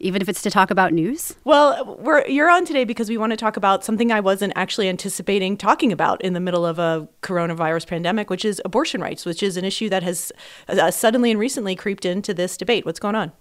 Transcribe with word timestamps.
even 0.00 0.22
if 0.22 0.28
it's 0.28 0.42
to 0.42 0.50
talk 0.50 0.70
about 0.70 0.92
news? 0.92 1.34
Well, 1.44 1.96
we're 2.00 2.26
you're 2.26 2.50
on 2.50 2.64
today 2.64 2.84
because 2.84 3.08
we 3.08 3.16
want 3.16 3.30
to 3.32 3.36
talk 3.36 3.56
about 3.56 3.84
something 3.84 4.12
I 4.12 4.20
wasn't 4.20 4.52
actually 4.56 4.88
anticipating 4.88 5.56
talking 5.56 5.92
about 5.92 6.20
in 6.22 6.32
the 6.32 6.40
middle 6.40 6.64
of 6.64 6.78
a 6.78 7.08
coronavirus 7.22 7.86
pandemic, 7.86 8.30
which 8.30 8.44
is 8.44 8.60
abortion 8.64 9.00
rights, 9.00 9.24
which 9.26 9.42
is 9.42 9.56
an 9.56 9.64
issue 9.64 9.88
that 9.88 10.02
has 10.02 10.32
uh, 10.68 10.90
suddenly 10.90 11.30
and 11.30 11.40
recently 11.40 11.74
creeped 11.74 12.04
into 12.04 12.34
this 12.34 12.56
debate. 12.56 12.84
What's 12.84 13.00
going 13.00 13.14
on? 13.14 13.32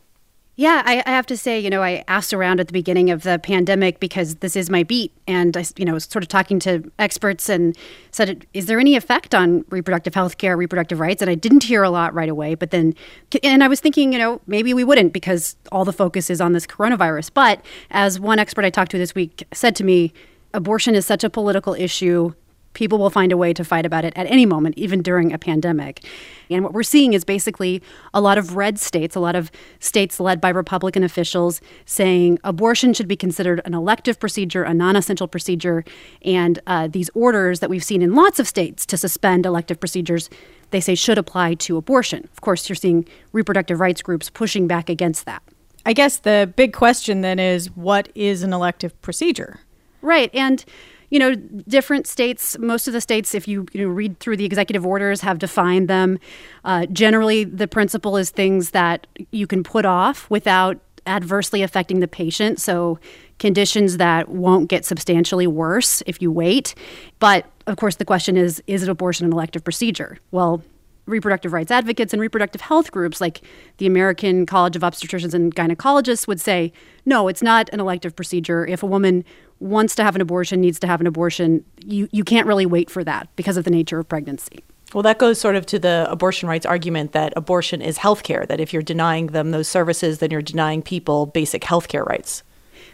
Yeah, 0.59 0.81
I, 0.88 1.03
I, 1.06 1.12
have 1.12 1.28
to 1.28 1.38
say, 1.38 1.59
you 1.59 1.69
know, 1.69 1.84
I 1.84 2.03
asked 2.07 2.34
around 2.34 2.59
at 2.59 2.66
the 2.66 2.73
beginning 2.73 3.12
of 3.12 3.22
the 3.22 3.38
pandemic 3.38 4.00
because 4.00 4.38
this 4.38 4.56
is 4.56 4.72
my 4.72 4.81
beat, 4.81 5.13
and 5.28 5.56
I, 5.56 5.63
you 5.75 5.85
know, 5.85 5.94
was 5.94 6.06
sort 6.06 6.23
of 6.23 6.29
talking 6.29 6.57
to 6.62 6.91
experts 6.97 7.47
and 7.47 7.78
said, 8.09 8.47
"Is 8.56 8.66
there 8.66 8.79
any 8.79 8.95
effect 8.95 9.35
on 9.35 9.66
reproductive 9.69 10.16
health 10.16 10.40
care, 10.40 10.57
reproductive 10.57 11.00
rights?" 11.00 11.22
And 11.22 11.29
I 11.29 11.35
didn't 11.35 11.62
hear 11.62 11.84
a 11.84 11.91
lot 11.91 12.12
right 12.16 12.28
away. 12.28 12.56
But 12.56 12.72
then, 12.72 12.95
and 13.44 13.63
I 13.63 13.68
was 13.68 13.79
thinking, 13.79 14.12
you 14.12 14.18
know, 14.18 14.41
maybe 14.47 14.73
we 14.73 14.84
wouldn't 14.84 15.13
because 15.13 15.56
all 15.72 15.85
the 15.85 15.94
focus 15.94 16.31
is 16.31 16.41
on 16.41 16.53
this 16.53 16.66
coronavirus. 16.66 17.29
But 17.35 17.63
as 17.91 18.19
one 18.19 18.39
expert 18.39 18.66
I 18.66 18.72
talked 18.72 18.89
to 18.91 18.97
this 18.97 19.13
week 19.13 19.44
said 19.53 19.75
to 19.75 19.84
me, 19.84 20.12
abortion 20.56 20.95
is 20.95 21.06
such 21.06 21.24
a 21.24 21.29
political 21.29 21.75
issue 21.75 22.34
people 22.77 22.99
will 22.99 23.09
find 23.09 23.31
a 23.31 23.38
way 23.38 23.53
to 23.53 23.65
fight 23.65 23.88
about 23.88 24.05
it 24.05 24.13
at 24.15 24.27
any 24.27 24.45
moment, 24.45 24.77
even 24.77 25.01
during 25.01 25.33
a 25.33 25.38
pandemic. 25.39 26.05
And 26.51 26.63
what 26.63 26.73
we're 26.73 26.83
seeing 26.83 27.13
is 27.13 27.25
basically 27.25 27.81
a 28.13 28.21
lot 28.21 28.38
of 28.38 28.55
red 28.55 28.77
states, 28.77 29.15
a 29.15 29.19
lot 29.19 29.35
of 29.35 29.49
states 29.79 30.19
led 30.19 30.39
by 30.39 30.49
Republican 30.49 31.03
officials 31.03 31.59
saying 31.85 32.38
abortion 32.43 32.93
should 32.93 33.07
be 33.07 33.15
considered 33.15 33.61
an 33.65 33.73
elective 33.73 34.19
procedure, 34.19 34.61
a 34.61 34.75
non 34.75 34.95
essential 34.95 35.27
procedure. 35.27 35.83
And 36.21 36.59
uh, 36.67 36.88
these 36.88 37.09
orders 37.15 37.61
that 37.61 37.69
we've 37.71 37.83
seen 37.83 38.03
in 38.03 38.13
lots 38.13 38.39
of 38.39 38.47
states 38.47 38.85
to 38.85 38.95
suspend 38.95 39.47
elective 39.47 39.79
procedures, 39.79 40.29
they 40.69 40.79
say 40.79 40.94
should 40.94 41.17
apply 41.17 41.55
to 41.55 41.77
abortion. 41.77 42.29
Of 42.31 42.41
course, 42.41 42.69
you're 42.69 42.75
seeing 42.75 43.07
reproductive 43.31 43.79
rights 43.79 44.03
groups 44.03 44.29
pushing 44.29 44.67
back 44.67 44.88
against 44.88 45.25
that. 45.25 45.41
I 45.83 45.94
guess 45.94 46.17
the 46.17 46.53
big 46.55 46.73
question 46.73 47.21
then 47.21 47.39
is 47.39 47.75
what 47.75 48.09
is 48.13 48.44
an 48.44 48.53
elective 48.53 49.01
procedure? 49.01 49.61
Right. 50.03 50.29
And 50.35 50.63
you 51.09 51.19
know, 51.19 51.35
different 51.35 52.07
states, 52.07 52.57
most 52.59 52.88
of 52.88 52.94
the 52.94 53.01
states, 53.01 53.34
if 53.34 53.47
you, 53.47 53.66
you 53.72 53.81
know, 53.81 53.88
read 53.88 54.19
through 54.19 54.38
the 54.38 54.45
executive 54.45 54.85
orders, 54.85 55.22
have 55.22 55.40
defined 55.40 55.88
them. 55.88 56.19
Uh, 56.66 56.85
generally, 56.88 57.44
the 57.44 57.68
principle 57.68 58.18
is 58.18 58.29
things 58.29 58.72
that 58.72 59.07
you 59.31 59.47
can 59.47 59.63
put 59.63 59.85
off 59.85 60.29
without 60.29 60.79
adversely 61.06 61.63
affecting 61.63 62.01
the 62.01 62.07
patient. 62.07 62.59
So, 62.59 63.00
conditions 63.40 63.97
that 63.97 64.29
won't 64.29 64.68
get 64.68 64.84
substantially 64.84 65.47
worse 65.47 66.01
if 66.07 66.22
you 66.22 66.31
wait. 66.31 66.73
But 67.19 67.45
of 67.68 67.78
course, 67.78 67.97
the 67.97 68.06
question 68.06 68.35
is 68.35 68.62
is 68.68 68.84
it 68.84 68.89
abortion 68.89 69.25
an 69.25 69.34
elective 69.34 69.63
procedure? 69.63 70.18
Well, 70.31 70.63
reproductive 71.07 71.53
rights 71.53 71.72
advocates 71.72 72.13
and 72.13 72.22
reproductive 72.22 72.62
health 72.62 72.91
groups 72.91 73.19
like 73.19 73.41
the 73.78 73.88
American 73.88 74.45
College 74.45 74.75
of 74.75 74.84
Obstetricians 74.84 75.34
and 75.34 75.56
Gynecologists 75.56 76.28
would 76.28 76.40
say, 76.40 76.72
no, 77.06 77.28
it's 77.28 77.41
not 77.41 77.69
an 77.73 77.79
elective 77.79 78.16
procedure. 78.16 78.66
If 78.68 78.84
a 78.84 78.85
woman 78.85 79.23
wants 79.59 79.95
to 79.95 80.03
have 80.03 80.16
an 80.16 80.22
abortion, 80.22 80.62
needs 80.62 80.79
to 80.79 80.88
have 80.88 81.01
an 81.01 81.07
abortion, 81.07 81.66
you, 81.84 82.07
you 82.12 82.23
can't 82.23 82.45
really 82.45 82.66
wait 82.66 82.90
for 82.91 83.03
that 83.03 83.28
because 83.35 83.57
of 83.57 83.63
the 83.63 83.72
nature 83.72 83.97
of 83.97 84.07
pregnancy. 84.07 84.63
Well, 84.94 85.03
that 85.03 85.18
goes 85.18 85.40
sort 85.40 85.56
of 85.56 85.66
to 85.68 85.79
the 85.79 86.07
abortion 86.09 86.47
rights 86.47 86.66
argument 86.66 87.12
that 87.12 87.34
abortion 87.35 87.81
is 87.81 87.97
health 87.97 88.24
care, 88.24 88.45
that 88.47 88.59
if 88.59 88.72
you're 88.72 88.81
denying 88.81 89.28
them 89.28 89.51
those 89.51 89.68
services, 89.68 90.19
then 90.19 90.31
you're 90.31 90.41
denying 90.41 90.81
people 90.81 91.25
basic 91.25 91.63
health 91.63 91.88
care 91.88 92.03
rights. 92.03 92.44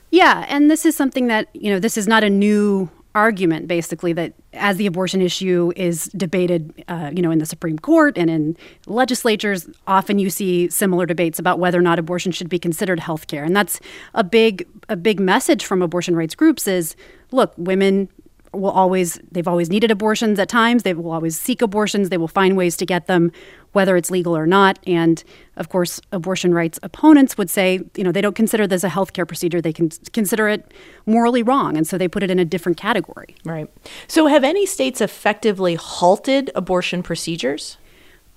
Yeah, 0.10 0.46
and 0.48 0.72
this 0.72 0.86
is 0.86 0.96
something 0.96 1.28
that, 1.28 1.50
you 1.54 1.72
know, 1.72 1.80
this 1.80 1.98
is 1.98 2.08
not 2.08 2.24
a 2.24 2.30
new 2.30 2.90
argument 3.16 3.68
basically 3.68 4.12
that 4.14 4.34
as 4.54 4.78
the 4.78 4.88
abortion 4.88 5.22
issue 5.22 5.72
is 5.76 6.06
debated 6.18 6.74
uh, 6.88 7.12
you 7.14 7.22
know 7.22 7.30
in 7.30 7.38
the 7.38 7.46
supreme 7.46 7.78
court 7.78 8.18
and 8.18 8.30
in 8.30 8.58
legislatures 8.88 9.70
often 9.88 10.20
you 10.20 10.30
see 10.30 10.70
similar 10.70 11.06
debates 11.06 11.40
about 11.40 11.60
whether 11.60 11.78
or 11.78 11.82
not 11.82 12.00
abortion 12.00 12.32
should 12.32 12.50
be 12.50 12.60
considered 12.60 13.00
health 13.00 13.28
care. 13.28 13.44
And 13.44 13.56
that's 13.56 13.80
a 14.14 14.24
big 14.24 14.68
a 14.90 14.96
big 14.96 15.20
message 15.20 15.66
from 15.66 15.82
abortion 15.82 16.16
rights 16.16 16.36
groups 16.36 16.68
is 16.68 16.96
look 17.32 17.54
women 17.58 18.10
will 18.54 18.72
always 18.72 19.20
they've 19.32 19.48
always 19.48 19.70
needed 19.70 19.92
abortions 19.92 20.40
at 20.40 20.50
times. 20.50 20.84
They 20.84 20.94
will 20.94 21.12
always 21.12 21.40
seek 21.40 21.62
abortions. 21.62 22.10
They 22.10 22.18
will 22.18 22.28
find 22.28 22.56
ways 22.56 22.78
to 22.78 22.86
get 22.86 23.08
them 23.08 23.32
whether 23.72 23.98
it's 23.98 24.12
legal 24.12 24.38
or 24.38 24.46
not. 24.46 24.80
And 24.86 25.24
of 25.58 25.70
course 25.70 26.00
abortion 26.12 26.54
rights 26.54 26.80
opponents 26.84 27.38
would 27.38 27.50
say 27.50 27.82
you 27.96 28.04
know 28.04 28.12
they 28.12 28.22
don't 28.22 28.36
consider 28.36 28.68
this 28.68 28.84
a 28.84 28.90
healthcare 28.90 29.28
procedure. 29.28 29.62
They 29.62 29.74
can 29.74 29.90
consider 30.12 30.48
it 30.48 30.72
morally 31.06 31.44
wrong. 31.44 31.78
And 31.78 31.88
so 31.88 31.98
they 31.98 32.08
put 32.08 32.24
it 32.24 32.32
in 32.32 32.40
a 32.40 32.46
different 32.46 32.78
category. 32.78 33.36
Right. 33.44 33.70
So 34.08 34.28
have 34.28 34.44
any 34.44 34.66
states 34.66 35.02
effectively 35.02 35.76
halted 35.76 36.52
abortion 36.56 37.04
procedures? 37.04 37.78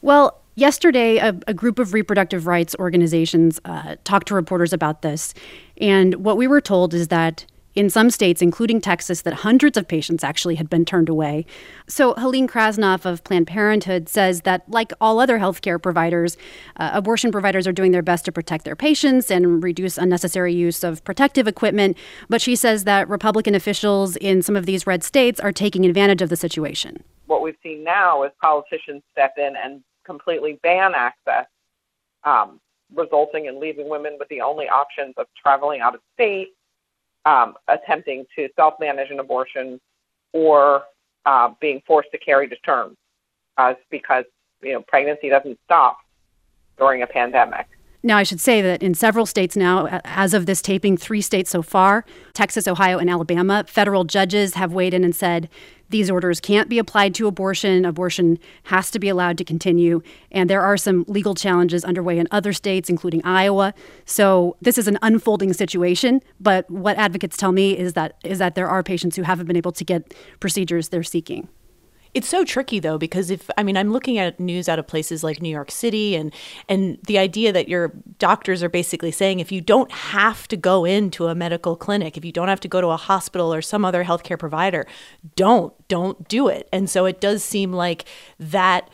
Well 0.02 0.40
Yesterday, 0.58 1.19
a, 1.19 1.38
a, 1.46 1.52
group 1.52 1.79
of 1.79 1.93
reproductive 1.93 2.46
rights 2.46 2.75
organizations 2.79 3.61
uh, 3.67 3.96
talked 4.05 4.29
to 4.29 4.35
reporters 4.35 4.73
about 4.73 5.02
this. 5.02 5.35
And 5.76 6.14
what 6.14 6.38
we 6.38 6.46
were 6.46 6.62
told 6.62 6.94
is 6.94 7.08
that 7.08 7.44
in 7.76 7.90
some 7.90 8.08
states, 8.08 8.40
including 8.40 8.81
Texas, 8.81 9.20
that 9.23 9.34
hundreds 9.34 9.76
of 9.76 9.87
patients 9.87 10.25
actually 10.25 10.55
had 10.55 10.70
been 10.70 10.84
turned 10.84 11.11
away. 11.11 11.44
So, 11.87 12.14
Helene 12.14 12.49
Krasnoff 12.49 13.05
of 13.05 13.23
Planned 13.23 13.46
Parenthood 13.46 14.08
says 14.08 14.40
that, 14.40 14.69
like 14.69 14.93
all 15.00 15.20
other 15.20 15.38
healthcare 15.38 15.81
providers, 15.81 16.38
uh, 16.76 16.90
abortion 16.94 17.31
providers 17.31 17.67
are 17.67 17.73
doing 17.73 17.93
their 17.93 18.02
best 18.02 18.25
to 18.25 18.32
protect 18.32 18.64
their 18.64 18.75
patients 18.75 19.31
and 19.31 19.62
reduce 19.62 19.99
unnecessary 19.99 20.55
use 20.55 20.82
of 20.82 21.05
protective 21.05 21.46
equipment. 21.46 21.96
But 22.31 22.40
she 22.40 22.56
says 22.56 22.84
that 22.84 23.08
Republican 23.08 23.55
officials 23.55 24.17
in 24.17 24.40
some 24.40 24.56
of 24.56 24.64
these 24.64 24.87
red 24.87 25.05
states 25.05 25.38
are 25.38 25.52
taking 25.52 25.84
advantage 25.84 26.23
of 26.23 26.31
the 26.31 26.37
situation. 26.37 27.05
What 27.26 27.43
we've 27.43 27.58
seen 27.62 27.84
now 27.84 28.23
is 28.23 28.32
politicians 28.40 29.02
step 29.12 29.34
in 29.37 29.55
and 29.62 29.82
completely 30.05 30.58
ban 30.62 30.93
access, 30.94 31.46
um, 32.25 32.58
resulting 32.94 33.46
in 33.46 33.61
leaving 33.61 33.90
women 33.90 34.17
with 34.19 34.28
the 34.28 34.40
only 34.40 34.67
options 34.67 35.12
of 35.19 35.26
traveling 35.43 35.82
out 35.82 35.94
of 35.94 36.00
state 36.14 36.55
um, 37.26 37.55
attempting 37.69 38.25
to 38.37 38.49
self-manage 38.56 39.11
an 39.11 39.20
abortion 39.20 39.78
or 40.32 40.84
uh, 41.26 41.50
being 41.61 41.82
forced 41.87 42.11
to 42.12 42.19
carry 42.19 42.49
to 42.49 42.56
term, 42.64 42.96
uh, 43.58 43.75
because 43.90 44.25
you 44.62 44.73
know 44.73 44.81
pregnancy 44.81 45.28
doesn't 45.28 45.58
stop 45.64 45.99
during 46.78 47.02
a 47.02 47.06
pandemic. 47.06 47.67
Now, 48.02 48.19
I 48.19 48.22
should 48.22 48.40
say 48.40 48.62
that 48.62 48.82
in 48.82 48.94
several 48.94 49.26
states 49.26 49.56
now, 49.56 49.87
as 50.04 50.34
of 50.34 50.46
this 50.46 50.62
taping, 50.62 50.96
three 50.96 51.20
states 51.20 51.50
so 51.50 51.62
far 51.62 52.04
Texas, 52.34 52.69
Ohio, 52.69 52.98
and 52.98 53.10
Alabama 53.10 53.64
federal 53.66 54.04
judges 54.04 54.54
have 54.54 54.72
weighed 54.72 54.94
in 54.94 55.04
and 55.04 55.14
said 55.14 55.48
these 55.88 56.10
orders 56.10 56.40
can't 56.40 56.69
be 56.69 56.78
applied 56.78 57.14
to 57.14 57.26
abortion. 57.26 57.84
Abortion 57.84 58.38
has 58.64 58.90
to 58.90 58.98
be 58.98 59.08
allowed 59.08 59.38
to 59.38 59.44
continue. 59.44 60.02
And 60.32 60.50
there 60.50 60.62
are 60.62 60.76
some 60.76 61.04
legal 61.06 61.34
challenges 61.34 61.84
underway 61.84 62.19
in 62.19 62.26
other 62.31 62.52
states, 62.52 62.90
including 62.90 63.25
Iowa. 63.25 63.72
So 64.04 64.56
this 64.60 64.78
is 64.78 64.88
an 64.88 64.99
unfolding 65.02 65.52
situation. 65.52 66.22
But 66.40 66.69
what 66.70 66.96
advocates 66.96 67.37
tell 67.37 67.52
me 67.52 67.76
is 67.76 67.92
that 67.92 68.16
is 68.25 68.38
that 68.38 68.54
there 68.54 68.69
are 68.69 68.82
patients 68.82 69.16
who 69.16 69.22
haven't 69.22 69.46
been 69.46 69.56
able 69.56 69.72
to 69.72 69.84
get 69.84 70.14
procedures 70.40 70.88
they're 70.88 71.02
seeking. 71.02 71.49
It's 72.16 72.28
so 72.28 72.46
tricky 72.46 72.80
though 72.80 72.96
because 72.96 73.30
if 73.30 73.50
I 73.58 73.62
mean 73.62 73.76
I'm 73.76 73.92
looking 73.92 74.16
at 74.16 74.40
news 74.40 74.70
out 74.70 74.78
of 74.78 74.86
places 74.86 75.22
like 75.22 75.42
New 75.42 75.50
York 75.50 75.70
City 75.70 76.16
and 76.16 76.32
and 76.66 76.96
the 77.06 77.18
idea 77.18 77.52
that 77.52 77.68
your 77.68 77.92
doctors 78.18 78.62
are 78.62 78.70
basically 78.70 79.10
saying 79.10 79.38
if 79.38 79.52
you 79.52 79.60
don't 79.60 79.92
have 79.92 80.48
to 80.48 80.56
go 80.56 80.86
into 80.86 81.26
a 81.26 81.34
medical 81.34 81.76
clinic, 81.76 82.16
if 82.16 82.24
you 82.24 82.32
don't 82.32 82.48
have 82.48 82.60
to 82.60 82.68
go 82.68 82.80
to 82.80 82.86
a 82.86 82.96
hospital 82.96 83.52
or 83.52 83.60
some 83.60 83.84
other 83.84 84.02
healthcare 84.02 84.38
provider, 84.38 84.86
don't 85.34 85.74
don't 85.88 86.26
do 86.26 86.48
it. 86.48 86.70
And 86.72 86.88
so 86.88 87.04
it 87.04 87.20
does 87.20 87.44
seem 87.44 87.70
like 87.74 88.06
that 88.38 88.88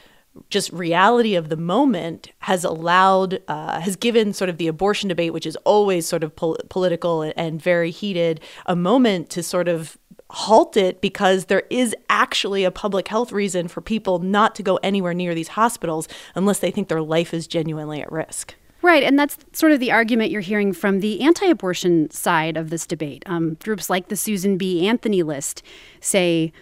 just 0.49 0.73
reality 0.73 1.35
of 1.35 1.49
the 1.49 1.57
moment 1.57 2.33
has 2.41 2.65
allowed 2.65 3.41
uh, 3.49 3.81
has 3.81 3.95
given 3.95 4.33
sort 4.33 4.49
of 4.49 4.57
the 4.57 4.67
abortion 4.67 5.09
debate 5.09 5.33
which 5.33 5.47
is 5.47 5.57
always 5.57 6.07
sort 6.07 6.25
of 6.25 6.35
pol- 6.35 6.57
political 6.71 7.23
and 7.37 7.63
very 7.63 7.91
heated 7.91 8.41
a 8.67 8.75
moment 8.75 9.29
to 9.31 9.43
sort 9.43 9.69
of 9.69 9.99
halt 10.33 10.79
it 10.79 11.03
because 11.03 11.45
there 11.45 11.65
is 11.69 11.95
actually 12.09 12.65
a 12.65 12.71
public 12.71 13.09
health 13.09 13.33
reason 13.33 13.69
for 13.69 13.83
people 13.83 14.19
not 14.19 14.55
to 14.55 14.63
go 14.63 14.77
anywhere 14.83 15.13
near 15.13 15.35
these 15.35 15.49
hospitals 15.49 16.09
unless 16.35 16.59
they 16.59 16.71
think 16.71 16.89
their 16.89 17.03
life 17.03 17.35
is 17.35 17.47
genuinely 17.47 18.01
at 18.01 18.11
risk. 18.11 18.55
Right, 18.81 19.03
and 19.03 19.19
that's 19.19 19.37
sort 19.53 19.73
of 19.73 19.79
the 19.79 19.93
argument 19.93 20.31
you're 20.31 20.41
hearing 20.41 20.73
from 20.73 21.01
the 21.01 21.21
anti 21.21 21.47
abortion 21.47 22.11
side 22.11 22.57
of 22.57 22.71
this 22.71 22.87
debate. 22.87 23.23
Um, 23.27 23.57
groups 23.63 23.91
like 23.91 24.09
the 24.09 24.17
Susan 24.17 24.57
B. 24.57 24.89
Anthony 24.89 25.23
list 25.23 25.63
say, 26.01 26.53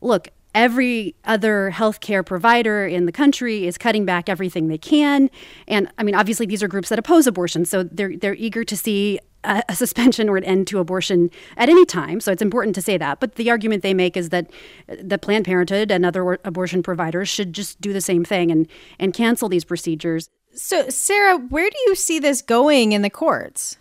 look, 0.00 0.28
every 0.58 1.14
other 1.24 1.70
healthcare 1.72 2.26
provider 2.26 2.84
in 2.84 3.06
the 3.06 3.12
country 3.12 3.68
is 3.68 3.78
cutting 3.78 4.04
back 4.04 4.28
everything 4.28 4.66
they 4.66 4.76
can. 4.76 5.30
And 5.68 5.88
I 5.98 6.02
mean, 6.02 6.16
obviously, 6.16 6.46
these 6.46 6.64
are 6.64 6.68
groups 6.68 6.88
that 6.88 6.98
oppose 6.98 7.28
abortion, 7.28 7.64
so 7.64 7.84
they're, 7.84 8.16
they're 8.16 8.34
eager 8.34 8.64
to 8.64 8.76
see 8.76 9.20
a, 9.44 9.62
a, 9.68 9.76
suspension 9.76 10.28
or 10.28 10.36
an 10.36 10.42
end 10.42 10.66
to 10.66 10.80
abortion 10.80 11.30
at 11.56 11.68
any 11.68 11.86
time. 11.86 12.18
So 12.18 12.32
it's 12.32 12.42
important 12.42 12.74
to 12.74 12.82
say 12.82 12.98
that. 12.98 13.20
But 13.20 13.36
the 13.36 13.50
argument 13.50 13.84
they 13.84 13.94
make 13.94 14.16
is 14.16 14.30
that 14.30 14.50
uh, 14.88 14.96
the 15.00 15.16
Planned 15.16 15.44
Parenthood 15.44 15.92
and 15.92 16.04
other 16.04 16.40
abortion 16.44 16.82
providers 16.82 17.28
should 17.28 17.52
just 17.52 17.80
do 17.80 17.92
the 17.92 18.00
same 18.00 18.24
thing 18.24 18.50
and, 18.50 18.66
and 18.98 19.14
cancel 19.14 19.48
these 19.48 19.64
procedures. 19.64 20.28
So, 20.54 20.88
Sarah, 20.88 21.38
where 21.38 21.70
do 21.70 21.76
you 21.86 21.94
see 21.94 22.18
this 22.18 22.42
going 22.42 22.90
in 22.90 23.02
the 23.02 23.10
courts? 23.10 23.76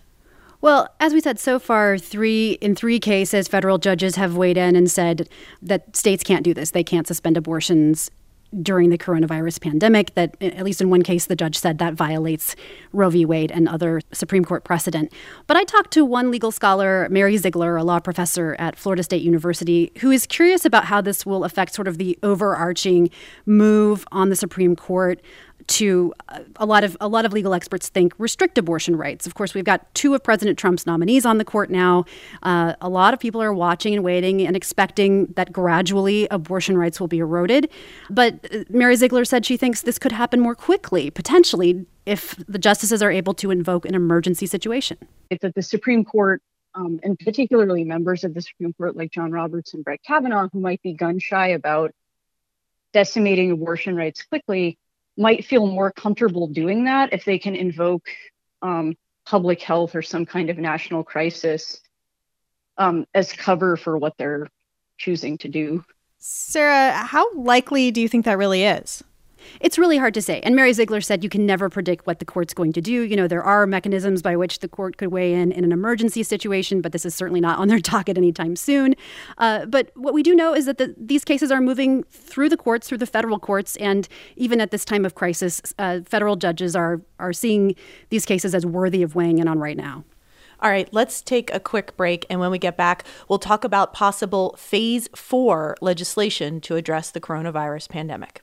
Well, 0.59 0.89
as 1.00 1.13
we 1.13 1.21
said 1.21 1.39
so 1.39 1.59
far, 1.59 1.98
three 1.98 2.54
in 2.62 2.75
three 2.75 3.00
cases, 3.00 3.48
federal 3.48 3.77
judges 3.77 4.15
have 4.15 4.36
weighed 4.36 4.57
in 4.57 4.75
and 4.75 4.89
said 4.89 5.30
that 5.62 5.95
states 5.95 6.24
can't 6.24 6.44
do 6.44 6.54
this. 6.54 6.71
They 6.71 6.83
can't 6.83 7.07
suspend 7.07 7.38
abortions 7.38 8.09
during 8.62 8.89
the 8.89 8.98
coronavirus 8.98 9.62
pandemic 9.62 10.13
that 10.15 10.36
at 10.42 10.63
least 10.63 10.80
in 10.80 10.89
one 10.89 11.01
case 11.01 11.25
the 11.25 11.36
judge 11.36 11.57
said 11.57 11.80
that 11.80 11.94
violates 11.94 12.56
Roe 12.94 13.09
v. 13.09 13.25
Wade 13.25 13.51
and 13.51 13.68
other 13.68 14.01
Supreme 14.13 14.45
Court 14.45 14.63
precedent. 14.63 15.12
But 15.48 15.57
I 15.57 15.63
talked 15.65 15.92
to 15.92 16.06
one 16.06 16.31
legal 16.31 16.51
scholar, 16.51 17.07
Mary 17.10 17.38
Ziegler, 17.38 17.75
a 17.75 17.83
law 17.83 18.00
professor 18.00 18.56
at 18.57 18.77
Florida 18.77 19.03
State 19.03 19.21
University, 19.21 19.92
who 20.00 20.12
is 20.12 20.25
curious 20.25 20.63
about 20.65 20.86
how 20.86 21.01
this 21.01 21.25
will 21.25 21.44
affect 21.44 21.74
sort 21.75 21.88
of 21.88 21.98
the 21.98 22.18
overarching 22.24 23.10
move 23.45 24.06
on 24.12 24.30
the 24.30 24.36
Supreme 24.36 24.75
Court 24.75 25.21
to 25.68 26.14
uh, 26.30 26.40
a 26.58 26.66
lot 26.66 26.84
of 26.84 26.98
a 27.00 27.08
lot 27.08 27.25
of 27.25 27.34
legal 27.34 27.54
experts 27.54 27.90
think 27.90 28.14
restrict 28.18 28.58
abortion 28.58 28.96
rights. 28.96 29.28
Of 29.28 29.36
course, 29.36 29.54
we've 29.54 29.66
got 29.66 29.94
two 29.94 30.14
of 30.14 30.24
President 30.24 30.58
Trump's 30.58 30.86
nominees 30.86 31.25
on 31.25 31.38
the 31.38 31.46
court 31.46 31.69
now. 31.69 32.06
Uh, 32.44 32.74
a 32.81 32.90
lot 32.90 33.14
of 33.14 33.19
people 33.19 33.42
are 33.42 33.54
watching 33.54 33.94
and 33.94 34.04
waiting 34.04 34.46
and 34.46 34.56
expecting 34.56 35.28
that 35.36 35.52
gradually 35.52 36.28
abortion 36.31 36.78
rights 36.78 37.00
will 37.00 37.08
be 37.08 37.19
eroded. 37.19 37.69
But 38.10 38.48
uh, 38.54 38.64
Mary 38.69 38.96
Ziegler 38.96 39.25
said 39.25 39.46
she 39.46 39.58
thinks 39.58 39.81
this 39.81 40.00
could 40.00 40.12
happen 40.12 40.40
more 40.40 40.56
quickly, 40.56 41.10
potentially, 41.10 41.86
if 42.06 42.36
the 42.48 42.60
justices 42.60 43.04
are 43.04 43.12
able 43.12 43.34
to 43.36 43.52
invoke 43.52 43.86
an 43.86 43.96
emergency 43.96 44.46
situation. 44.46 44.98
It's 45.30 45.42
that 45.42 45.56
the 45.56 45.62
Supreme 45.62 46.06
Court 46.06 46.42
um, 46.75 47.00
and 47.04 47.18
particularly 47.18 47.84
members 47.84 48.24
of 48.24 48.34
the 48.34 48.42
Supreme 48.42 48.74
Court 48.74 48.96
like 48.96 49.12
John 49.12 49.31
Roberts 49.31 49.74
and 49.74 49.84
Brett 49.84 50.02
Kavanaugh, 50.04 50.48
who 50.54 50.60
might 50.60 50.81
be 50.84 50.94
gun 50.94 51.18
shy 51.18 51.48
about 51.48 51.92
decimating 52.94 53.52
abortion 53.52 53.96
rights 53.96 54.24
quickly, 54.24 54.78
might 55.18 55.46
feel 55.46 55.66
more 55.68 55.92
comfortable 55.92 56.48
doing 56.48 56.86
that 56.86 57.14
if 57.14 57.25
they 57.25 57.40
can 57.40 57.56
invoke 57.56 58.08
um, 58.62 58.96
public 59.25 59.62
health 59.62 59.96
or 59.96 60.02
some 60.02 60.25
kind 60.25 60.50
of 60.50 60.58
national 60.58 61.04
crisis 61.04 61.81
um, 62.78 63.06
as 63.14 63.34
cover 63.34 63.75
for 63.75 63.98
what 63.98 64.14
they're 64.18 64.48
choosing 64.98 65.38
to 65.40 65.48
do. 65.48 65.84
Sarah, 66.19 66.92
how 66.92 67.31
likely 67.34 67.92
do 67.92 68.02
you 68.02 68.08
think 68.08 68.25
that 68.25 68.38
really 68.38 68.64
is? 68.64 69.04
It's 69.60 69.78
really 69.78 69.98
hard 69.98 70.14
to 70.14 70.22
say. 70.22 70.40
And 70.42 70.56
Mary 70.56 70.74
Ziegler 70.74 71.02
said 71.02 71.24
you 71.24 71.30
can 71.30 71.46
never 71.46 71.70
predict 71.70 72.08
what 72.08 72.20
the 72.20 72.26
court's 72.26 72.54
going 72.54 72.74
to 72.74 72.82
do. 72.82 73.02
You 73.04 73.16
know, 73.16 73.28
there 73.28 73.44
are 73.44 73.66
mechanisms 73.66 74.22
by 74.22 74.36
which 74.36 74.60
the 74.60 74.68
court 74.68 74.98
could 74.98 75.10
weigh 75.10 75.34
in 75.34 75.52
in 75.52 75.64
an 75.64 75.72
emergency 75.72 76.24
situation, 76.24 76.82
but 76.82 76.92
this 76.92 77.06
is 77.06 77.16
certainly 77.16 77.42
not 77.42 77.60
on 77.60 77.68
their 77.68 77.80
docket 77.92 78.18
anytime 78.18 78.56
soon. 78.56 78.96
Uh, 79.38 79.66
but 79.66 79.92
what 79.96 80.14
we 80.14 80.24
do 80.24 80.36
know 80.36 80.54
is 80.54 80.66
that 80.66 80.78
the, 80.78 80.94
these 80.98 81.24
cases 81.24 81.52
are 81.52 81.62
moving 81.62 82.04
through 82.04 82.50
the 82.50 82.58
courts, 82.58 82.88
through 82.88 82.98
the 83.00 83.06
federal 83.06 83.40
courts, 83.40 83.76
and 83.78 84.08
even 84.36 84.62
at 84.62 84.72
this 84.72 84.86
time 84.86 85.06
of 85.06 85.16
crisis, 85.16 85.62
uh, 85.80 86.00
federal 86.06 86.36
judges 86.36 86.76
are 86.76 87.02
are 87.20 87.34
seeing 87.34 87.76
these 88.10 88.26
cases 88.26 88.54
as 88.54 88.66
worthy 88.66 89.04
of 89.04 89.16
weighing 89.16 89.40
in 89.40 89.48
on 89.48 89.60
right 89.60 89.78
now. 89.78 90.04
All 90.60 90.72
right, 90.72 90.92
let's 90.92 91.22
take 91.22 91.54
a 91.54 91.60
quick 91.60 91.96
break. 91.98 92.26
And 92.30 92.40
when 92.40 92.50
we 92.50 92.58
get 92.58 92.78
back, 92.78 93.04
we'll 93.30 93.38
talk 93.38 93.64
about 93.64 93.94
possible 93.94 94.56
phase 94.58 95.08
four 95.16 95.76
legislation 95.82 96.62
to 96.62 96.76
address 96.76 97.12
the 97.12 97.22
coronavirus 97.22 97.90
pandemic. 97.90 98.42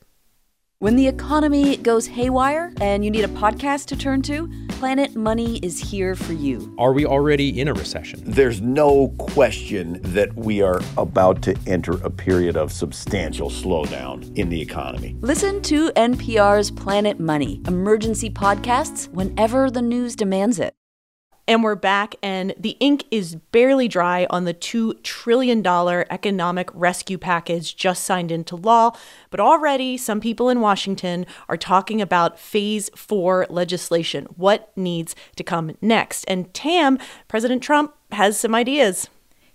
When 0.84 0.96
the 0.96 1.08
economy 1.08 1.78
goes 1.78 2.06
haywire 2.06 2.70
and 2.78 3.02
you 3.02 3.10
need 3.10 3.24
a 3.24 3.28
podcast 3.28 3.86
to 3.86 3.96
turn 3.96 4.20
to, 4.24 4.50
Planet 4.68 5.16
Money 5.16 5.56
is 5.62 5.78
here 5.78 6.14
for 6.14 6.34
you. 6.34 6.74
Are 6.78 6.92
we 6.92 7.06
already 7.06 7.58
in 7.58 7.68
a 7.68 7.72
recession? 7.72 8.22
There's 8.22 8.60
no 8.60 9.08
question 9.16 9.98
that 10.02 10.36
we 10.36 10.60
are 10.60 10.82
about 10.98 11.40
to 11.44 11.56
enter 11.66 11.92
a 12.04 12.10
period 12.10 12.58
of 12.58 12.70
substantial 12.70 13.48
slowdown 13.48 14.36
in 14.36 14.50
the 14.50 14.60
economy. 14.60 15.16
Listen 15.22 15.62
to 15.62 15.88
NPR's 15.92 16.70
Planet 16.70 17.18
Money, 17.18 17.62
emergency 17.66 18.28
podcasts 18.28 19.08
whenever 19.08 19.70
the 19.70 19.80
news 19.80 20.14
demands 20.14 20.58
it. 20.58 20.74
And 21.46 21.62
we're 21.62 21.74
back, 21.74 22.14
and 22.22 22.54
the 22.58 22.74
ink 22.80 23.04
is 23.10 23.34
barely 23.34 23.86
dry 23.86 24.26
on 24.30 24.44
the 24.44 24.54
$2 24.54 25.02
trillion 25.02 25.64
economic 25.66 26.70
rescue 26.72 27.18
package 27.18 27.76
just 27.76 28.04
signed 28.04 28.32
into 28.32 28.56
law. 28.56 28.92
But 29.28 29.40
already, 29.40 29.98
some 29.98 30.22
people 30.22 30.48
in 30.48 30.62
Washington 30.62 31.26
are 31.50 31.58
talking 31.58 32.00
about 32.00 32.40
phase 32.40 32.88
four 32.96 33.46
legislation. 33.50 34.24
What 34.36 34.72
needs 34.74 35.14
to 35.36 35.44
come 35.44 35.76
next? 35.82 36.24
And 36.24 36.52
Tam, 36.54 36.98
President 37.28 37.62
Trump 37.62 37.94
has 38.12 38.40
some 38.40 38.54
ideas. 38.54 39.10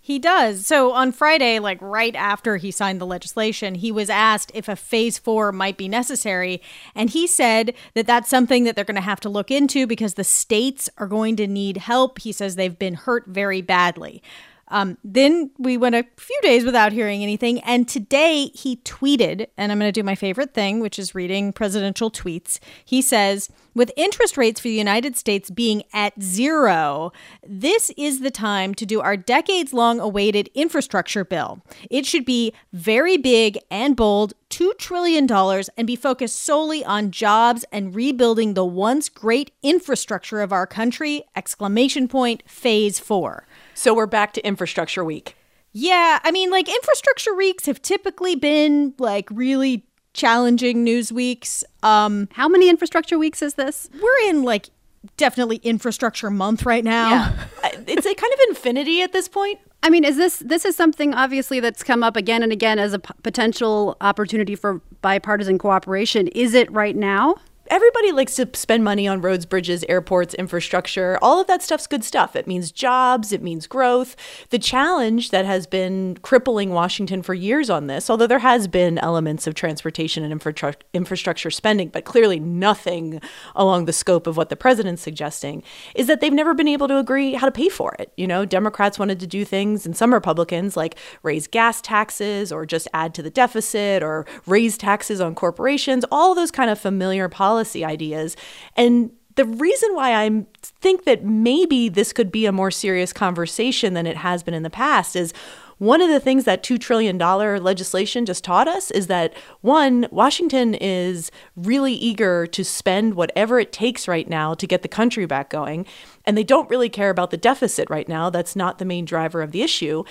He 0.10 0.18
does. 0.18 0.66
So 0.66 0.92
on 0.94 1.12
Friday, 1.12 1.60
like 1.60 1.78
right 1.80 2.16
after 2.16 2.58
he 2.58 2.72
signed 2.72 3.00
the 3.00 3.06
legislation, 3.06 3.76
he 3.76 3.92
was 3.92 4.10
asked 4.10 4.52
if 4.56 4.68
a 4.68 4.76
phase 4.76 5.20
four 5.20 5.52
might 5.52 5.78
be 5.78 5.88
necessary. 5.88 6.64
And 6.96 7.12
he 7.12 7.28
said 7.28 7.76
that 7.94 8.08
that's 8.08 8.28
something 8.28 8.64
that 8.64 8.76
they're 8.76 8.84
going 8.84 8.96
to 8.96 9.02
have 9.02 9.20
to 9.20 9.30
look 9.30 9.52
into 9.52 9.86
because 9.86 10.16
the 10.16 10.24
states 10.24 10.90
are 10.98 11.06
going 11.06 11.36
to 11.36 11.46
need 11.46 11.78
help. 11.78 12.22
He 12.22 12.32
says 12.32 12.56
they've 12.56 12.80
been 12.80 12.96
hurt 12.96 13.28
very 13.28 13.62
badly. 13.62 14.24
Um, 14.70 14.98
then 15.04 15.52
we 15.60 15.78
went 15.78 15.94
a 15.94 16.06
few 16.18 16.40
days 16.42 16.64
without 16.64 16.92
hearing 16.92 17.22
anything. 17.22 17.60
And 17.60 17.88
today 17.88 18.46
he 18.56 18.78
tweeted, 18.78 19.46
and 19.58 19.72
I'm 19.72 19.78
going 19.78 19.90
to 19.90 20.00
do 20.00 20.04
my 20.04 20.16
favorite 20.16 20.56
thing, 20.56 20.80
which 20.80 20.98
is 20.98 21.14
reading 21.14 21.54
presidential 21.54 22.10
tweets. 22.10 22.58
He 22.84 23.04
says, 23.04 23.50
with 23.80 23.94
interest 23.96 24.36
rates 24.36 24.60
for 24.60 24.68
the 24.68 24.74
United 24.74 25.16
States 25.16 25.50
being 25.50 25.84
at 25.94 26.22
zero, 26.22 27.14
this 27.48 27.90
is 27.96 28.20
the 28.20 28.30
time 28.30 28.76
to 28.76 28.86
do 28.86 29.00
our 29.00 29.16
decades 29.16 29.72
long 29.72 30.02
awaited 30.02 30.50
infrastructure 30.54 31.24
bill. 31.24 31.62
It 31.90 32.06
should 32.06 32.26
be 32.26 32.52
very 32.74 33.16
big 33.16 33.58
and 33.72 33.96
bold, 33.96 34.34
$2 34.50 34.78
trillion, 34.78 35.32
and 35.32 35.88
be 35.88 35.96
focused 35.96 36.42
solely 36.42 36.84
on 36.84 37.12
jobs 37.12 37.64
and 37.72 37.96
rebuilding 37.96 38.54
the 38.54 38.66
once 38.66 39.08
great 39.08 39.52
infrastructure 39.64 40.42
of 40.42 40.52
our 40.52 40.68
country! 40.68 41.24
Exclamation 41.38 42.10
point, 42.10 42.44
phase 42.46 43.00
four. 43.00 43.48
So 43.76 43.94
we're 43.94 44.08
back 44.08 44.34
to 44.34 44.46
infrastructure 44.46 45.06
week. 45.06 45.38
Yeah, 45.72 46.20
I 46.24 46.32
mean, 46.32 46.50
like 46.50 46.68
infrastructure 46.68 47.34
weeks 47.34 47.68
have 47.68 47.82
typically 47.82 48.36
been 48.36 48.96
like 48.98 49.30
really 49.32 49.86
challenging 50.14 50.84
news 50.84 51.12
weeks. 51.12 51.64
Um, 51.84 52.28
How 52.34 52.48
many 52.48 52.70
infrastructure 52.70 53.18
weeks 53.18 53.42
is 53.42 53.56
this? 53.56 53.90
We're 54.02 54.30
in 54.30 54.44
like 54.44 54.70
definitely 55.18 55.58
infrastructure 55.58 56.30
month 56.30 56.66
right 56.66 56.84
now. 56.84 57.10
Yeah. 57.10 57.46
it's 57.88 58.06
a 58.06 58.16
kind 58.16 58.34
of 58.34 58.40
infinity 58.50 59.02
at 59.02 59.14
this 59.14 59.28
point. 59.28 59.60
I 59.82 59.90
mean, 59.90 60.04
is 60.04 60.18
this 60.18 60.40
this 60.40 60.66
is 60.66 60.76
something 60.76 61.14
obviously 61.14 61.60
that's 61.60 61.84
come 61.84 62.04
up 62.04 62.18
again 62.18 62.44
and 62.44 62.52
again 62.52 62.80
as 62.80 62.94
a 62.94 63.00
p- 63.00 63.14
potential 63.24 63.96
opportunity 64.02 64.56
for 64.56 64.82
bipartisan 65.02 65.58
cooperation? 65.58 66.28
Is 66.30 66.54
it 66.54 66.70
right 66.72 66.96
now? 66.96 67.36
Everybody 67.70 68.12
likes 68.12 68.36
to 68.36 68.50
spend 68.54 68.84
money 68.84 69.08
on 69.08 69.22
roads, 69.22 69.46
bridges, 69.46 69.86
airports, 69.88 70.34
infrastructure. 70.34 71.20
All 71.22 71.40
of 71.40 71.48
that 71.48 71.62
stuff's 71.62 71.88
good 71.88 72.04
stuff. 72.04 72.36
It 72.36 72.48
means 72.48 72.72
jobs, 72.72 73.32
it 73.32 73.42
means 73.42 73.68
growth. 73.68 74.16
The 74.50 74.60
challenge 74.60 75.30
that 75.30 75.46
has 75.46 75.68
been 75.68 76.18
crippling 76.22 76.72
Washington 76.72 77.22
for 77.22 77.34
years 77.34 77.70
on 77.70 77.88
this, 77.88 78.10
although 78.10 78.28
there 78.28 78.40
has 78.40 78.68
been 78.68 78.98
elements 78.98 79.46
of 79.46 79.54
transportation 79.54 80.24
and 80.24 80.32
infra- 80.32 80.76
infrastructure 80.94 81.52
spending, 81.52 81.90
but 81.90 82.06
clearly 82.06 82.40
nothing 82.40 83.22
along 83.56 83.86
the 83.86 83.94
scope 83.94 84.26
of 84.26 84.36
what 84.36 84.50
the 84.50 84.56
president's 84.56 85.02
suggesting, 85.02 85.62
is 85.96 86.08
that 86.08 86.22
they've 86.22 86.34
never 86.34 86.54
been 86.54 86.68
able 86.68 86.88
to 86.88 86.98
agree 86.98 87.34
how 87.34 87.46
to 87.46 87.52
pay 87.52 87.70
for 87.70 87.96
it. 88.00 88.12
You 88.18 88.26
know, 88.26 88.46
Democrats 88.46 88.98
wanted 88.98 89.20
to 89.20 89.28
do 89.28 89.46
things, 89.46 89.86
and 89.86 89.96
some 89.96 90.14
Republicans 90.14 90.76
like 90.76 90.98
raise 91.22 91.46
gas 91.46 91.82
taxes 91.82 92.52
or 92.52 92.66
just 92.66 92.88
add 92.94 93.14
to 93.14 93.22
the 93.22 93.30
deficit 93.30 94.02
or 94.02 94.26
raise 94.48 94.78
taxes 94.78 95.22
on 95.22 95.36
corporations, 95.36 96.04
all 96.12 96.34
those 96.34 96.52
kind 96.52 96.70
of 96.70 96.80
familiar 96.80 97.30
policies 97.30 97.59
policy 97.60 97.84
ideas. 97.84 98.38
And 98.78 99.12
the 99.36 99.44
reason 99.44 99.94
why 99.94 100.26
I 100.26 100.46
think 100.62 101.04
that 101.04 101.26
maybe 101.26 101.90
this 101.90 102.14
could 102.14 102.32
be 102.32 102.46
a 102.46 102.52
more 102.52 102.72
serious 102.72 103.12
conversation 103.12 103.94
than 103.94 104.08
it 104.08 104.18
has 104.18 104.44
been 104.44 104.54
in 104.54 104.64
the 104.64 104.70
past 104.70 105.16
is 105.16 105.34
one 105.78 106.02
of 106.02 106.10
the 106.10 106.20
things 106.20 106.46
that 106.46 106.64
$2 106.64 106.80
trillion 106.80 107.18
legislation 107.18 108.26
just 108.26 108.44
taught 108.44 108.68
us 108.68 108.92
is 108.92 109.08
that 109.08 109.34
one, 109.62 110.08
Washington 110.12 110.74
is 110.74 111.32
really 111.56 111.94
eager 111.94 112.48
to 112.48 112.64
spend 112.64 113.14
whatever 113.14 113.60
it 113.60 113.72
takes 113.72 114.08
right 114.08 114.28
now 114.30 114.54
to 114.54 114.68
get 114.68 114.82
the 114.82 114.90
country 114.90 115.26
back 115.26 115.50
going. 115.50 115.86
And 116.26 116.38
they 116.38 116.44
don't 116.44 116.70
really 116.70 116.90
care 116.90 117.10
about 117.10 117.32
the 117.32 117.38
deficit 117.38 117.90
right 117.90 118.08
now. 118.08 118.30
That's 118.30 118.56
not 118.56 118.78
the 118.78 118.86
main 118.86 119.06
driver 119.06 119.42
of 119.42 119.52
the 119.52 119.62
issue. 119.62 120.04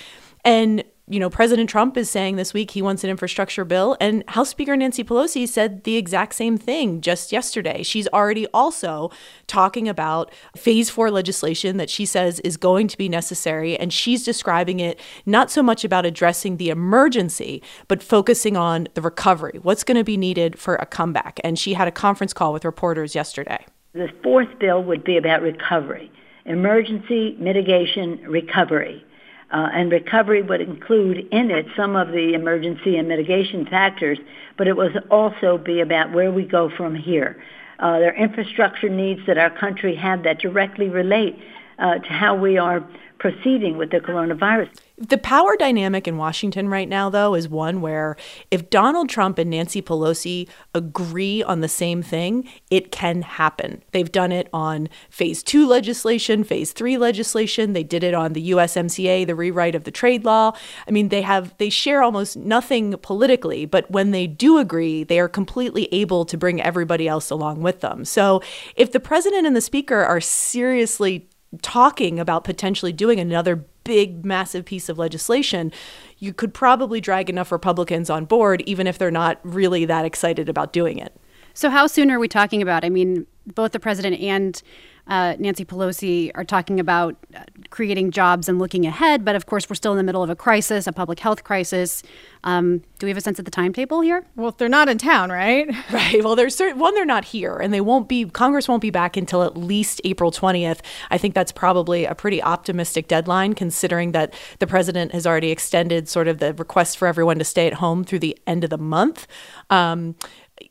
And 0.44 0.84
you 1.10 1.18
know, 1.18 1.30
President 1.30 1.70
Trump 1.70 1.96
is 1.96 2.10
saying 2.10 2.36
this 2.36 2.52
week 2.52 2.72
he 2.72 2.82
wants 2.82 3.02
an 3.02 3.10
infrastructure 3.10 3.64
bill, 3.64 3.96
and 4.00 4.22
House 4.28 4.50
Speaker 4.50 4.76
Nancy 4.76 5.02
Pelosi 5.02 5.48
said 5.48 5.84
the 5.84 5.96
exact 5.96 6.34
same 6.34 6.58
thing 6.58 7.00
just 7.00 7.32
yesterday. 7.32 7.82
She's 7.82 8.08
already 8.08 8.46
also 8.48 9.10
talking 9.46 9.88
about 9.88 10.32
phase 10.56 10.90
four 10.90 11.10
legislation 11.10 11.78
that 11.78 11.88
she 11.88 12.04
says 12.04 12.40
is 12.40 12.56
going 12.56 12.88
to 12.88 12.98
be 12.98 13.08
necessary, 13.08 13.78
and 13.78 13.92
she's 13.92 14.24
describing 14.24 14.80
it 14.80 15.00
not 15.24 15.50
so 15.50 15.62
much 15.62 15.84
about 15.84 16.04
addressing 16.04 16.58
the 16.58 16.68
emergency, 16.68 17.62
but 17.88 18.02
focusing 18.02 18.56
on 18.56 18.88
the 18.94 19.00
recovery, 19.00 19.58
what's 19.62 19.84
going 19.84 19.96
to 19.96 20.04
be 20.04 20.16
needed 20.16 20.58
for 20.58 20.76
a 20.76 20.86
comeback. 20.86 21.40
And 21.42 21.58
she 21.58 21.74
had 21.74 21.88
a 21.88 21.92
conference 21.92 22.32
call 22.32 22.52
with 22.52 22.64
reporters 22.64 23.14
yesterday. 23.14 23.64
The 23.94 24.08
fourth 24.22 24.58
bill 24.58 24.84
would 24.84 25.04
be 25.04 25.16
about 25.16 25.40
recovery, 25.40 26.12
emergency 26.44 27.36
mitigation 27.38 28.20
recovery. 28.28 29.04
Uh, 29.50 29.68
and 29.72 29.90
recovery 29.90 30.42
would 30.42 30.60
include 30.60 31.26
in 31.32 31.50
it 31.50 31.64
some 31.74 31.96
of 31.96 32.08
the 32.08 32.34
emergency 32.34 32.98
and 32.98 33.08
mitigation 33.08 33.64
factors, 33.64 34.18
but 34.58 34.68
it 34.68 34.76
would 34.76 35.02
also 35.10 35.56
be 35.56 35.80
about 35.80 36.12
where 36.12 36.30
we 36.30 36.44
go 36.44 36.70
from 36.76 36.94
here. 36.94 37.42
Uh, 37.78 37.98
there 37.98 38.12
are 38.12 38.16
infrastructure 38.16 38.90
needs 38.90 39.20
that 39.26 39.38
our 39.38 39.50
country 39.50 39.94
have 39.94 40.22
that 40.24 40.38
directly 40.38 40.88
relate 40.88 41.38
uh, 41.78 41.94
to 41.98 42.08
how 42.08 42.34
we 42.34 42.58
are 42.58 42.86
proceeding 43.18 43.76
with 43.76 43.90
the 43.90 43.98
coronavirus. 43.98 44.70
The 44.96 45.18
power 45.18 45.56
dynamic 45.56 46.08
in 46.08 46.16
Washington 46.16 46.68
right 46.68 46.88
now, 46.88 47.08
though, 47.08 47.34
is 47.34 47.48
one 47.48 47.80
where 47.80 48.16
if 48.50 48.68
Donald 48.68 49.08
Trump 49.08 49.38
and 49.38 49.50
Nancy 49.50 49.80
Pelosi 49.80 50.48
agree 50.74 51.40
on 51.42 51.60
the 51.60 51.68
same 51.68 52.02
thing, 52.02 52.48
it 52.68 52.90
can 52.90 53.22
happen. 53.22 53.82
They've 53.92 54.10
done 54.10 54.32
it 54.32 54.48
on 54.52 54.88
phase 55.08 55.44
two 55.44 55.68
legislation, 55.68 56.42
phase 56.42 56.72
three 56.72 56.96
legislation. 56.96 57.74
They 57.74 57.84
did 57.84 58.02
it 58.02 58.12
on 58.12 58.32
the 58.32 58.50
USMCA, 58.50 59.24
the 59.26 59.36
rewrite 59.36 59.76
of 59.76 59.84
the 59.84 59.92
trade 59.92 60.24
law. 60.24 60.52
I 60.86 60.90
mean, 60.90 61.10
they 61.10 61.22
have 61.22 61.56
they 61.58 61.70
share 61.70 62.02
almost 62.02 62.36
nothing 62.36 62.96
politically, 63.02 63.66
but 63.66 63.88
when 63.90 64.10
they 64.10 64.26
do 64.26 64.58
agree, 64.58 65.04
they 65.04 65.20
are 65.20 65.28
completely 65.28 65.88
able 65.92 66.24
to 66.24 66.36
bring 66.36 66.60
everybody 66.60 67.06
else 67.06 67.30
along 67.30 67.62
with 67.62 67.80
them. 67.80 68.04
So 68.04 68.42
if 68.74 68.90
the 68.90 69.00
president 69.00 69.46
and 69.46 69.54
the 69.54 69.60
speaker 69.60 70.02
are 70.02 70.20
seriously 70.20 71.28
talking 71.62 72.18
about 72.18 72.44
potentially 72.44 72.92
doing 72.92 73.18
another 73.18 73.64
big, 73.84 74.24
massive 74.24 74.64
piece 74.64 74.88
of 74.88 74.98
legislation, 74.98 75.72
you 76.18 76.34
could 76.34 76.52
probably 76.52 77.00
drag 77.00 77.30
enough 77.30 77.50
Republicans 77.50 78.10
on 78.10 78.24
board, 78.24 78.62
even 78.66 78.86
if 78.86 78.98
they're 78.98 79.10
not 79.10 79.40
really 79.42 79.84
that 79.86 80.04
excited 80.04 80.48
about 80.48 80.72
doing 80.72 80.98
it. 80.98 81.16
So, 81.54 81.70
how 81.70 81.86
soon 81.86 82.10
are 82.10 82.18
we 82.18 82.28
talking 82.28 82.62
about? 82.62 82.84
I 82.84 82.90
mean, 82.90 83.26
both 83.46 83.72
the 83.72 83.80
president 83.80 84.20
and 84.20 84.62
uh, 85.08 85.34
Nancy 85.38 85.64
Pelosi 85.64 86.30
are 86.34 86.44
talking 86.44 86.78
about 86.78 87.16
uh, 87.34 87.40
creating 87.70 88.10
jobs 88.10 88.48
and 88.48 88.58
looking 88.58 88.86
ahead, 88.86 89.24
but 89.24 89.34
of 89.34 89.46
course, 89.46 89.68
we're 89.68 89.74
still 89.76 89.92
in 89.92 89.98
the 89.98 90.04
middle 90.04 90.22
of 90.22 90.30
a 90.30 90.36
crisis, 90.36 90.86
a 90.86 90.92
public 90.92 91.18
health 91.20 91.44
crisis. 91.44 92.02
Um, 92.44 92.82
do 92.98 93.06
we 93.06 93.10
have 93.10 93.16
a 93.16 93.20
sense 93.20 93.38
of 93.38 93.44
the 93.44 93.50
timetable 93.50 94.00
here? 94.00 94.24
Well, 94.36 94.52
they're 94.52 94.68
not 94.68 94.88
in 94.88 94.98
town, 94.98 95.30
right? 95.30 95.68
Right. 95.90 96.22
Well, 96.22 96.36
there's 96.36 96.54
certain, 96.54 96.78
one, 96.78 96.94
they're 96.94 97.04
not 97.04 97.24
here, 97.24 97.56
and 97.56 97.72
they 97.72 97.80
won't 97.80 98.08
be. 98.08 98.26
Congress 98.26 98.68
won't 98.68 98.82
be 98.82 98.90
back 98.90 99.16
until 99.16 99.42
at 99.42 99.56
least 99.56 100.00
April 100.04 100.30
20th. 100.30 100.80
I 101.10 101.18
think 101.18 101.34
that's 101.34 101.50
probably 101.50 102.04
a 102.04 102.14
pretty 102.14 102.42
optimistic 102.42 103.08
deadline, 103.08 103.54
considering 103.54 104.12
that 104.12 104.34
the 104.58 104.66
president 104.66 105.12
has 105.12 105.26
already 105.26 105.50
extended 105.50 106.08
sort 106.08 106.28
of 106.28 106.38
the 106.38 106.52
request 106.54 106.98
for 106.98 107.08
everyone 107.08 107.38
to 107.38 107.44
stay 107.44 107.66
at 107.66 107.74
home 107.74 108.04
through 108.04 108.18
the 108.18 108.38
end 108.46 108.64
of 108.64 108.70
the 108.70 108.78
month. 108.78 109.26
Um, 109.70 110.14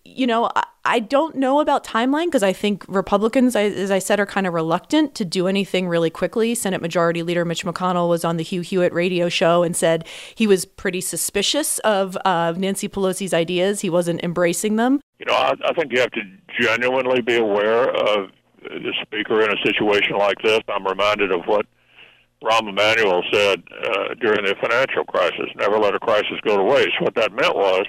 you 0.04 0.28
know, 0.28 0.50
I, 0.86 1.00
don't 1.00 1.36
know 1.36 1.60
about 1.60 1.84
timeline 1.84 2.26
because 2.26 2.44
I 2.44 2.54
think 2.54 2.86
Republicans, 2.88 3.56
as 3.56 3.92
I 3.92 4.00
said, 4.00 4.20
are 4.20 4.26
kind 4.26 4.48
of 4.48 4.54
reluctant 4.54 5.16
to 5.16 5.26
do 5.26 5.48
anything 5.48 5.88
really 5.88 6.10
quickly. 6.10 6.56
Senate 6.56 6.82
Majority 6.82 7.24
Leader 7.24 7.46
Mitch 7.46 7.66
McConnell 7.66 8.10
was 8.10 8.26
on 8.26 8.38
the 8.38 8.44
Hugh 8.44 8.62
Hewitt 8.62 8.94
radio 8.94 9.30
show 9.30 9.64
and 9.64 9.76
said 9.76 10.08
he 10.34 10.48
was 10.48 10.66
pretty 10.66 11.02
suspicious 11.02 11.80
of 11.80 12.18
uh, 12.26 12.54
Nancy 12.58 12.90
Pelosi's 12.90 13.34
ideas. 13.34 13.82
He 13.82 13.90
wasn't 13.90 14.24
embracing 14.24 14.76
them. 14.78 15.00
You 15.20 15.26
know, 15.28 15.36
I, 15.36 15.54
I 15.66 15.74
think 15.74 15.92
you 15.92 16.00
have 16.00 16.12
to 16.12 16.22
genuinely 16.60 17.22
be 17.22 17.36
aware 17.36 17.90
of 17.90 18.32
the 18.64 18.94
speaker 19.02 19.42
in 19.42 19.52
a 19.52 19.62
situation 19.66 20.18
like 20.18 20.42
this. 20.44 20.62
I'm 20.68 20.86
reminded 20.86 21.32
of 21.32 21.46
what 21.46 21.66
Rahm 22.44 22.70
Emanuel 22.70 23.24
said 23.32 23.64
uh, 23.84 24.14
during 24.16 24.46
the 24.46 24.56
financial 24.62 25.04
crisis 25.06 25.50
never 25.56 25.80
let 25.80 25.96
a 25.96 26.00
crisis 26.00 26.40
go 26.44 26.58
to 26.58 26.64
waste. 26.64 27.02
What 27.02 27.16
that 27.16 27.32
meant 27.34 27.56
was 27.56 27.86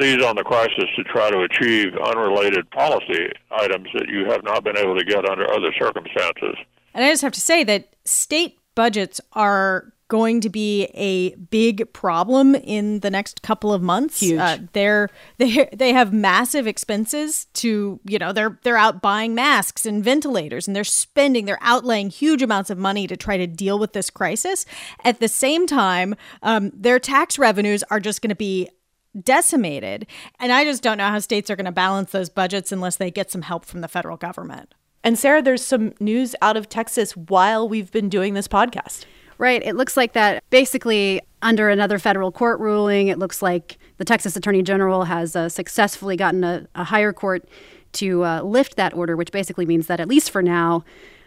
seize 0.00 0.22
on 0.22 0.36
the 0.36 0.44
crisis 0.44 0.84
to 0.96 1.04
try 1.04 1.30
to 1.30 1.40
achieve 1.40 1.96
unrelated 1.96 2.70
policy 2.70 3.30
items 3.50 3.88
that 3.94 4.08
you 4.08 4.26
have 4.26 4.42
not 4.44 4.64
been 4.64 4.76
able 4.76 4.96
to 4.96 5.04
get 5.04 5.28
under 5.28 5.50
other 5.52 5.72
circumstances. 5.78 6.56
And 6.94 7.04
I 7.04 7.10
just 7.10 7.22
have 7.22 7.32
to 7.32 7.40
say 7.40 7.64
that 7.64 7.94
state 8.04 8.58
budgets 8.74 9.20
are 9.32 9.92
going 10.08 10.40
to 10.40 10.48
be 10.48 10.84
a 10.94 11.34
big 11.34 11.92
problem 11.92 12.54
in 12.54 13.00
the 13.00 13.10
next 13.10 13.42
couple 13.42 13.72
of 13.72 13.82
months. 13.82 14.20
Huge. 14.20 14.40
Uh, 14.40 14.58
they're 14.72 15.10
they 15.36 15.68
they 15.72 15.92
have 15.92 16.12
massive 16.12 16.66
expenses 16.66 17.44
to 17.54 18.00
you 18.04 18.18
know 18.18 18.32
they're 18.32 18.58
they're 18.62 18.78
out 18.78 19.00
buying 19.02 19.34
masks 19.34 19.86
and 19.86 20.02
ventilators 20.02 20.66
and 20.66 20.74
they're 20.74 20.84
spending 20.84 21.44
they're 21.44 21.58
outlaying 21.58 22.10
huge 22.10 22.42
amounts 22.42 22.70
of 22.70 22.78
money 22.78 23.06
to 23.06 23.16
try 23.16 23.36
to 23.36 23.46
deal 23.46 23.78
with 23.78 23.92
this 23.92 24.10
crisis. 24.10 24.64
At 25.04 25.20
the 25.20 25.28
same 25.28 25.66
time, 25.66 26.16
um, 26.42 26.72
their 26.74 26.98
tax 26.98 27.38
revenues 27.38 27.84
are 27.90 28.00
just 28.00 28.22
going 28.22 28.30
to 28.30 28.36
be 28.36 28.68
decimated. 29.20 30.06
And 30.38 30.52
I 30.52 30.64
just 30.64 30.82
don't 30.82 30.98
know 30.98 31.08
how 31.08 31.18
states 31.18 31.50
are 31.50 31.56
going 31.56 31.66
to 31.66 31.72
balance 31.72 32.12
those 32.12 32.28
budgets 32.28 32.72
unless 32.72 32.96
they 32.96 33.10
get 33.10 33.30
some 33.30 33.42
help 33.42 33.64
from 33.64 33.80
the 33.80 33.88
federal 33.88 34.16
government. 34.16 34.74
And 35.04 35.18
Sarah, 35.18 35.42
there's 35.42 35.64
some 35.64 35.94
news 36.00 36.34
out 36.42 36.56
of 36.56 36.68
Texas 36.68 37.16
while 37.16 37.68
we've 37.68 37.90
been 37.90 38.08
doing 38.08 38.34
this 38.34 38.48
podcast. 38.48 39.04
Right. 39.38 39.62
It 39.64 39.76
looks 39.76 39.96
like 39.96 40.14
that 40.14 40.42
basically 40.50 41.20
under 41.42 41.68
another 41.68 42.00
federal 42.00 42.32
court 42.32 42.58
ruling, 42.58 43.06
it 43.06 43.20
looks 43.20 43.40
like 43.40 43.78
the 43.98 44.04
Texas 44.04 44.34
Attorney 44.34 44.62
General 44.62 45.04
has 45.04 45.36
uh, 45.36 45.48
successfully 45.48 46.16
gotten 46.16 46.42
a, 46.42 46.66
a, 46.74 46.82
higher 46.82 47.12
court 47.12 47.48
to 47.92 48.24
uh, 48.24 48.42
lift 48.42 48.74
that 48.76 48.94
order, 48.94 49.16
which 49.16 49.30
basically 49.30 49.64
means 49.64 49.86
that 49.86 50.00
at 50.00 50.08
least 50.08 50.30
for 50.30 50.42
now, 50.42 50.84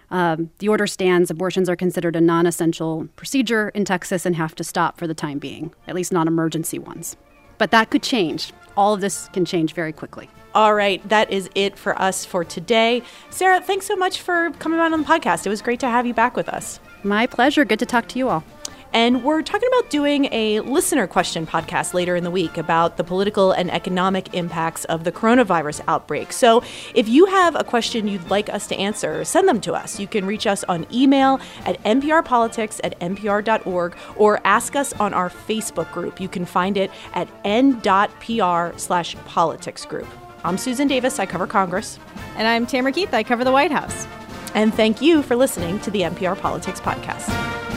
um, 0.10 0.52
the 0.60 0.68
order 0.68 0.86
stands. 0.86 1.32
Abortions 1.32 1.70
are 1.70 1.78
considered 1.78 2.18
a 2.18 2.22
non 2.22 2.46
essential 2.46 3.08
procedure 3.16 3.70
in 3.70 3.86
Texas 3.86 4.26
and 4.26 4.36
have 4.36 4.56
to 4.56 4.64
stop 4.66 4.98
for 4.98 5.08
the 5.08 5.14
time 5.14 5.40
being, 5.40 5.74
at 5.88 5.96
least 5.96 6.12
non 6.12 6.28
emergency 6.28 6.78
ones. 6.78 7.16
But 7.62 7.70
that 7.70 7.92
could 7.92 8.02
change. 8.02 8.54
All 8.76 8.96
of 8.96 9.02
this 9.02 9.30
can 9.34 9.46
change 9.46 9.76
very 9.76 9.94
quickly. 9.94 10.28
All 10.56 10.74
right, 10.74 11.08
that 11.10 11.32
is 11.32 11.48
it 11.54 11.78
for 11.78 11.94
us 12.02 12.26
for 12.26 12.44
today. 12.44 13.04
Sarah, 13.30 13.62
thanks 13.62 13.86
so 13.86 13.96
much 13.96 14.20
for 14.20 14.50
coming 14.58 14.80
on 14.80 14.90
the 14.90 14.98
podcast. 14.98 15.46
It 15.46 15.50
was 15.50 15.62
great 15.62 15.80
to 15.82 15.88
have 15.88 16.08
you 16.08 16.14
back 16.16 16.36
with 16.36 16.50
us. 16.50 16.80
My 17.04 17.28
pleasure. 17.28 17.64
Good 17.64 17.78
to 17.78 17.86
talk 17.86 18.08
to 18.08 18.18
you 18.18 18.30
all. 18.30 18.44
And 18.94 19.24
we're 19.24 19.42
talking 19.42 19.70
about 19.70 19.90
doing 19.90 20.26
a 20.34 20.60
listener 20.62 21.08
question 21.08 21.48
podcast 21.48 21.94
later 21.94 22.16
in 22.16 22.24
the 22.24 22.32
week 22.32 22.58
about 22.58 22.98
the 22.98 23.04
political 23.04 23.52
and 23.52 23.72
economic 23.72 24.34
impacts 24.34 24.84
of 24.86 25.06
the 25.06 25.12
coronavirus 25.12 25.82
outbreak. 25.88 26.34
So 26.34 26.62
if 26.94 27.08
you 27.08 27.26
have 27.28 27.56
a 27.56 27.64
question 27.64 28.08
you'd 28.08 28.30
like 28.30 28.50
us 28.50 28.68
to 28.68 28.76
answer, 28.76 29.24
send 29.24 29.48
them 29.48 29.62
to 29.62 29.74
us. 29.74 30.00
You 30.00 30.08
can 30.08 30.26
reach 30.26 30.46
us 30.46 30.64
on 30.66 30.86
email 30.94 31.40
at 31.66 31.82
nprpolitics 31.84 32.82
at 32.84 33.00
npr.org 33.00 33.96
or 34.18 34.42
ask 34.46 34.76
us 34.76 34.92
on 34.94 35.14
our 35.14 35.30
Facebook 35.30 35.92
group. 35.94 36.20
You 36.20 36.28
can 36.28 36.46
find 36.46 36.76
it 36.76 36.92
at 37.14 37.30
n.pr 37.46 38.78
slash 38.78 39.16
politics 39.26 39.86
group. 39.86 40.08
I'm 40.44 40.58
Susan 40.58 40.88
Davis. 40.88 41.20
I 41.20 41.26
cover 41.26 41.48
Congress. 41.48 42.00
And 42.36 42.48
I'm 42.48 42.66
Tamara 42.66 42.92
Keith. 42.92 43.14
I 43.14 43.24
cover 43.24 43.44
the 43.44 43.52
White 43.52 43.72
House. 43.72 44.08
And 44.54 44.74
thank 44.74 45.02
you 45.02 45.22
for 45.22 45.36
listening 45.36 45.80
to 45.82 45.92
the 45.92 46.02
NPR 46.02 46.38
Politics 46.38 46.82
Podcast. 46.82 47.71